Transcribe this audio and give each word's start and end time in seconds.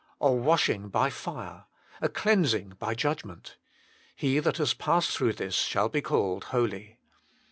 A 0.19 0.31
washing 0.31 0.89
by 0.89 1.11
fire! 1.11 1.65
a 2.01 2.09
cleansing 2.09 2.69
by 2.79 2.95
judgment! 2.95 3.57
He 4.15 4.39
that 4.39 4.57
has 4.57 4.73
passed 4.73 5.11
through 5.15 5.33
this 5.33 5.53
shall 5.53 5.89
be 5.89 6.01
called 6.01 6.45
holy. 6.45 6.97